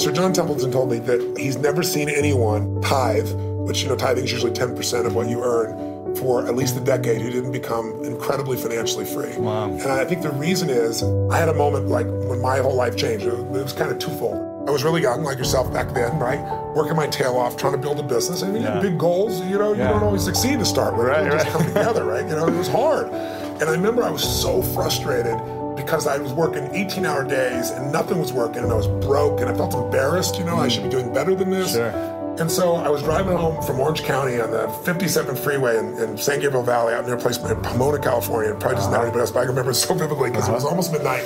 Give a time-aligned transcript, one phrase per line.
[0.00, 3.30] Sir John Templeton told me that he's never seen anyone tithe,
[3.66, 6.80] which, you know, tithing is usually 10% of what you earn, for at least a
[6.80, 9.36] decade who didn't become incredibly financially free.
[9.36, 9.66] Wow.
[9.70, 12.96] And I think the reason is I had a moment like when my whole life
[12.96, 13.26] changed.
[13.26, 14.46] It was kind of twofold.
[14.66, 16.40] I was really young, like yourself back then, right?
[16.74, 18.42] Working my tail off, trying to build a business.
[18.42, 18.80] I mean, Yeah.
[18.80, 21.08] big goals, you know, you don't always succeed to start with.
[21.08, 21.52] Right, It just right.
[21.52, 22.26] come together, right?
[22.26, 23.08] You know, it was hard.
[23.08, 25.38] And I remember I was so frustrated
[25.82, 29.40] because I was working 18 hour days and nothing was working and I was broke
[29.40, 30.70] and I felt embarrassed, you know, I hmm.
[30.70, 31.72] should be doing better than this.
[31.72, 31.90] Sure.
[32.38, 36.16] And so I was driving home from Orange County on the 57 freeway in, in
[36.16, 38.52] San Gabriel Valley out near a place in Pomona, California.
[38.52, 39.08] It probably doesn't matter uh-huh.
[39.08, 40.70] anybody else, but I remember it so vividly because it was uh-huh.
[40.70, 41.24] almost midnight.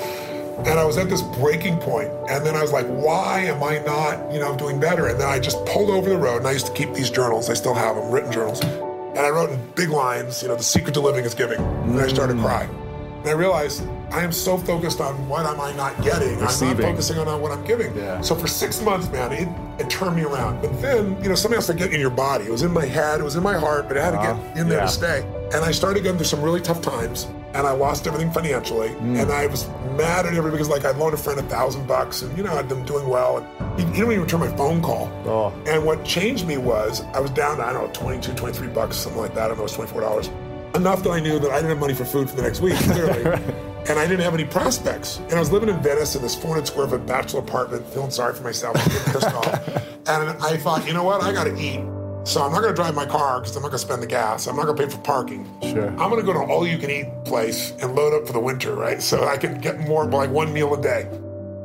[0.67, 3.79] And I was at this breaking point, and then I was like, "Why am I
[3.81, 6.53] not, you know, doing better?" And then I just pulled over the road, and I
[6.53, 7.51] used to keep these journals.
[7.51, 8.63] I still have them, written journals.
[8.63, 12.01] And I wrote in big lines, you know, "The secret to living is giving." And
[12.01, 12.45] I started hmm.
[12.45, 12.71] crying.
[13.19, 16.35] And I realized I am so focused on what am I not getting.
[16.37, 17.97] I'm not focusing on what I'm giving.
[17.97, 18.21] Yeah.
[18.21, 19.49] So for six months, man, it,
[19.81, 20.61] it turned me around.
[20.63, 22.45] But then, you know, something else to get in your body.
[22.45, 24.35] It was in my head, it was in my heart, but it had to Uh-huh.
[24.35, 24.87] get in there Yeah.
[24.87, 25.27] to stay.
[25.53, 28.89] And I started going through some really tough times, and I lost everything financially.
[28.91, 29.23] Mm.
[29.23, 32.23] And I was mad at everybody because, like, I'd loaned a friend a thousand bucks,
[32.23, 33.47] and you know, I'd been doing well, and
[33.79, 35.11] he, he didn't even return my phone call.
[35.27, 35.53] Oh.
[35.67, 38.97] And what changed me was I was down to, I don't know, 22, 23 bucks,
[38.97, 39.45] something like that.
[39.45, 40.31] I don't know, it was $24.
[40.77, 42.75] Enough that I knew that I didn't have money for food for the next week,
[42.77, 43.23] clearly.
[43.89, 45.19] and I didn't have any prospects.
[45.19, 48.35] And I was living in Venice in this 400 square foot bachelor apartment, feeling sorry
[48.35, 49.81] for myself, getting pissed off.
[50.07, 51.23] And I thought, you know what?
[51.23, 51.81] I got to eat.
[52.25, 54.07] So I'm not going to drive my car because I'm not going to spend the
[54.07, 54.47] gas.
[54.47, 55.49] I'm not going to pay for parking.
[55.63, 55.89] Sure.
[55.89, 58.35] I'm going to go to an all you can eat place and load up for
[58.35, 59.01] the winter, right?
[59.01, 61.09] So I can get more, like one meal a day.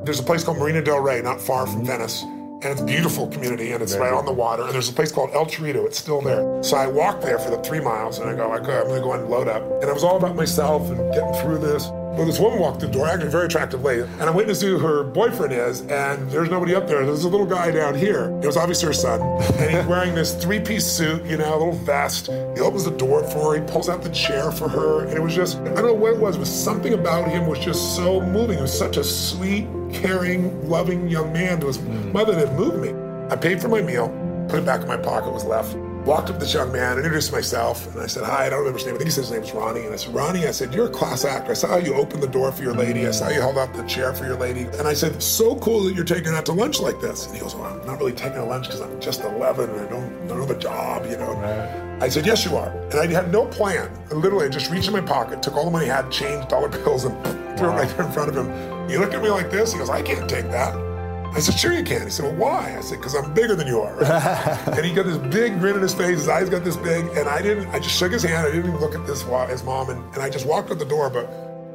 [0.04, 1.88] There's a place called Marina Del Rey, not far from mm-hmm.
[1.88, 2.24] Venice.
[2.62, 4.64] And it's a beautiful community and it's right on the water.
[4.64, 6.62] And there's a place called El Torito, it's still there.
[6.62, 9.14] So I walked there for the three miles and I go, okay, I'm gonna go
[9.14, 9.64] and load up.
[9.64, 11.90] And it was all about myself and getting through this.
[12.20, 14.02] Well, this woman walked through the door, actually a very attractive lady.
[14.02, 17.06] And I went to see who her boyfriend is, and there's nobody up there.
[17.06, 18.26] There's a little guy down here.
[18.44, 19.22] It was obviously her son.
[19.58, 22.26] And he's wearing this three piece suit, you know, a little vest.
[22.26, 25.06] He opens the door for her, he pulls out the chair for her.
[25.06, 27.60] And it was just, I don't know what it was, but something about him was
[27.60, 28.58] just so moving.
[28.58, 32.12] He was such a sweet, caring, loving young man to his hmm.
[32.12, 32.90] mother that moved me.
[33.34, 34.10] I paid for my meal,
[34.50, 35.74] put it back in my pocket, was left.
[36.10, 38.80] Walked up to this young man, introduced myself, and I said, Hi, I don't remember
[38.80, 38.96] his name.
[38.96, 39.82] I think he said his name was Ronnie.
[39.82, 41.52] And I said, Ronnie, I said, You're a class actor.
[41.52, 43.06] I saw how you opened the door for your lady.
[43.06, 44.62] I saw you held out the chair for your lady.
[44.62, 47.28] And I said, So cool that you're taking out to lunch like this.
[47.28, 49.80] And he goes, Well, I'm not really taking a lunch because I'm just 11 and
[49.80, 52.00] I don't, I don't have a job, you know.
[52.02, 52.72] I said, Yes, you are.
[52.90, 53.96] And I had no plan.
[54.10, 56.48] I literally I just reached in my pocket, took all the money I had, changed
[56.48, 57.24] dollar bills, and
[57.56, 58.90] threw it right there in front of him.
[58.90, 59.74] He looked at me like this.
[59.74, 60.89] He goes, I can't take that.
[61.34, 62.04] I said, sure you can.
[62.04, 62.76] He said, well, why?
[62.78, 63.96] I said, because I'm bigger than you are.
[63.96, 66.18] right?" and he got this big grin on his face.
[66.18, 67.06] His eyes got this big.
[67.18, 68.48] And I didn't, I just shook his hand.
[68.48, 69.90] I didn't even look at this his mom.
[69.90, 71.30] And, and I just walked out the door, but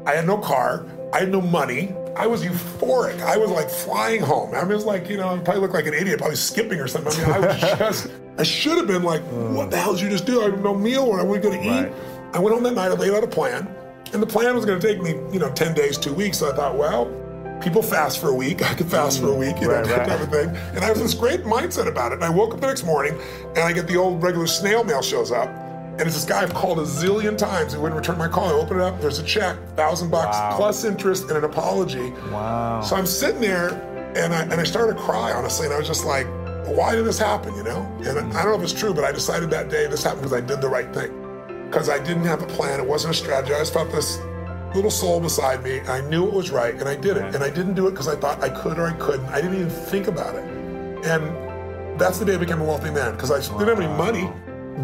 [0.07, 0.87] I had no car.
[1.13, 1.95] I had no money.
[2.17, 3.21] I was euphoric.
[3.23, 4.55] I was like flying home.
[4.55, 7.13] I was like, you know, I probably looked like an idiot, probably skipping or something.
[7.25, 9.55] I mean, I was just, I should have been like, mm.
[9.55, 10.43] what the hell did you just do?
[10.43, 11.87] I have no meal or I wasn't going to Right.
[11.89, 11.93] eat.
[12.33, 13.69] I went home that night, I laid out a plan.
[14.13, 16.39] And the plan was going to take me, you know, 10 days, two weeks.
[16.39, 17.07] So I thought, well,
[17.61, 18.63] people fast for a week.
[18.71, 20.09] I could fast for a mm, week, you know, that right.
[20.09, 20.49] type of thing.
[20.75, 22.17] And I was this great mindset about it.
[22.17, 25.03] And I woke up the next morning and I get the old regular snail mail
[25.03, 25.49] shows up.
[25.49, 27.73] And it's this guy I've called a zillion times.
[27.73, 28.49] He wouldn't return my call.
[28.49, 29.01] I open it up.
[29.01, 30.56] There's a check, thousand bucks Wow.
[30.56, 32.11] plus interest and an apology.
[32.33, 32.81] Wow.
[32.81, 33.71] So I'm sitting there
[34.17, 35.67] and I, and I started to cry, honestly.
[35.67, 36.27] And I was just like,
[36.67, 37.83] why did this happen, you know?
[38.05, 40.33] And I don't know if it's true, but I decided that day this happened because
[40.33, 41.12] I did the right thing.
[41.67, 42.81] Because I didn't have a plan.
[42.81, 43.55] It wasn't a strategy.
[43.55, 44.19] I just felt this
[44.75, 45.81] little soul beside me.
[45.81, 47.35] I knew it was right and I did it.
[47.35, 49.26] And I didn't do it because I thought I could or I couldn't.
[49.26, 50.44] I didn't even think about it.
[51.06, 54.31] And that's the day I became a wealthy man because I didn't have any money,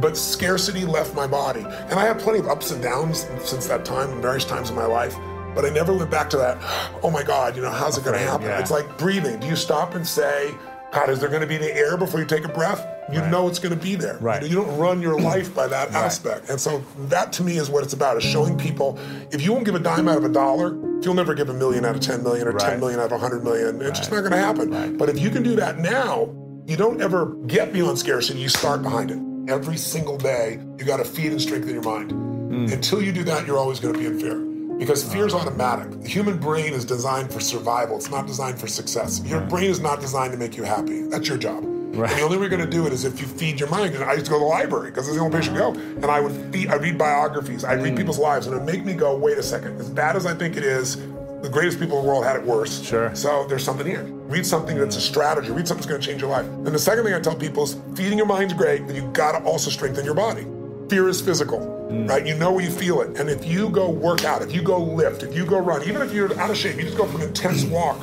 [0.01, 1.61] but scarcity left my body.
[1.63, 4.87] And I had plenty of ups and downs since that time, various times in my
[4.87, 5.17] life.
[5.55, 6.59] But I never went back to that,
[7.03, 8.47] oh my God, you know, how's it going to happen?
[8.47, 8.61] yeah.
[8.61, 9.41] It's like breathing.
[9.41, 10.55] Do you stop and say,
[10.93, 12.87] God, is there going to be the air before you take a breath?
[13.13, 13.31] You right.
[13.31, 14.19] know it's going to be there.
[14.19, 14.43] Right.
[14.43, 15.97] You don't run your life by that right.
[15.97, 16.51] aspect.
[16.51, 18.99] And so that to me is what it's about, is showing people
[19.31, 21.85] if you won't give a dime out of a dollar, you'll never give a million
[21.85, 22.53] out of 10 million or.
[22.53, 23.81] 10 million out of 100 million.
[23.83, 24.97] It's just not going to happen.
[24.97, 26.35] But if you can do that now,
[26.67, 29.19] you don't ever get beyond scarcity, you start behind it.
[29.51, 32.13] Every single day, you got to feed and strengthen your mind.
[32.13, 32.73] Mm.
[32.73, 34.50] Until you do that, you're always going to be in fear
[34.81, 35.91] because fear is automatic.
[36.01, 37.97] The human brain is designed for survival.
[37.97, 39.23] It's not designed for success.
[39.27, 41.03] Your brain is not designed to make you happy.
[41.03, 41.63] That's your job.
[41.65, 42.11] Right.
[42.11, 43.95] And the only way you're going to do it is if you feed your mind.
[44.03, 45.73] I used to go to the library because it's the only place you go.
[45.73, 47.63] And I would feed, I read biographies.
[47.63, 47.99] I read mm.
[47.99, 49.79] people's lives, and it would make me go, wait a second.
[49.79, 52.43] As bad as I think it is, the greatest people in the world had it
[52.43, 52.83] worse.
[52.83, 53.15] Sure.
[53.15, 54.05] So there's something here.
[54.05, 55.51] Read something that's a strategy.
[55.51, 56.47] Read something that's going to change your life.
[56.47, 59.39] And the second thing I tell people is feeding your mind's great, but you got
[59.39, 60.47] to also strengthen your body.
[60.91, 62.09] Fear is physical, mm.
[62.09, 62.27] right?
[62.27, 63.17] You know where you feel it.
[63.17, 66.03] And if you go work out, if you go lift, if you go run, even
[66.03, 67.97] if you're out of shape, you just go for an intense walk,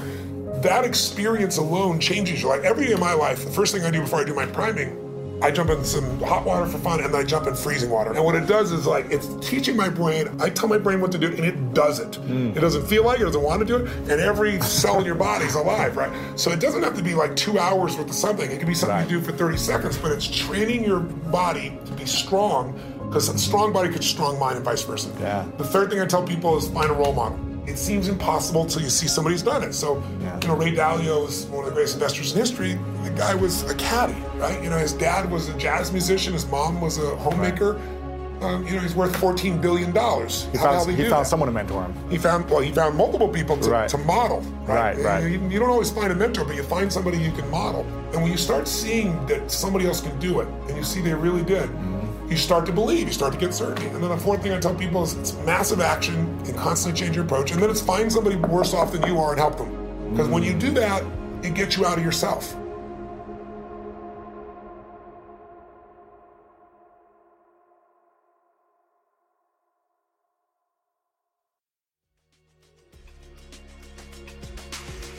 [0.61, 2.47] that experience alone changes you.
[2.47, 4.45] Like every day of my life, the first thing I do before I do my
[4.45, 5.06] priming,
[5.41, 8.13] I jump in some hot water for fun and then I jump in freezing water.
[8.13, 11.11] And what it does is like it's teaching my brain, I tell my brain what
[11.11, 12.11] to do and it does it.
[12.11, 12.55] Mm.
[12.55, 15.05] It doesn't feel like it, it doesn't want to do it, and every cell in
[15.05, 16.11] your body is alive, right?
[16.39, 18.49] So it doesn't have to be like two hours worth of something.
[18.49, 19.09] It can be something right.
[19.09, 23.37] you do for 30 seconds, but it's training your body to be strong because a
[23.37, 25.09] strong body creates a strong mind and vice versa.
[25.19, 25.47] Yeah.
[25.57, 27.39] The third thing I tell people is find a role model.
[27.67, 29.73] It seems impossible until you see somebody who's done it.
[29.73, 30.39] So, yeah.
[30.41, 32.79] you know, Ray Dalio is one of the greatest investors in history.
[33.03, 34.63] The guy was a caddy, right?
[34.63, 36.31] You know, his dad was a jazz musician.
[36.31, 37.73] His mom was a homemaker.
[37.73, 37.93] Right.
[38.41, 40.47] Um, you know, he's worth fourteen billion dollars.
[40.51, 42.09] He How found, he found someone to mentor him.
[42.09, 43.89] He found well, he found multiple people to, right.
[43.89, 44.41] to model.
[44.67, 45.03] Right, right.
[45.03, 45.23] right.
[45.23, 47.81] You, you, don't always find a mentor, but you find somebody you can model.
[48.13, 51.15] And when you start seeing that somebody else can do it, and you see they
[51.15, 51.96] really did, mm-hmm
[52.29, 53.87] you start to believe, you start to get certainty.
[53.87, 56.15] And then the fourth thing I tell people is it's massive action
[56.45, 57.51] and constantly change your approach.
[57.51, 60.11] And then it's find somebody worse off than you are and help them.
[60.11, 61.03] Because when you do that,
[61.43, 62.55] it gets you out of yourself.